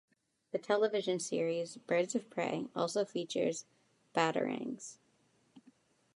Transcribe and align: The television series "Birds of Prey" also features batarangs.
The 0.51 0.57
television 0.57 1.19
series 1.19 1.77
"Birds 1.77 2.15
of 2.15 2.27
Prey" 2.31 2.65
also 2.75 3.05
features 3.05 3.65
batarangs. 4.15 4.97